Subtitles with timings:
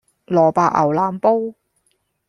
[0.25, 1.53] 蘿蔔牛腩煲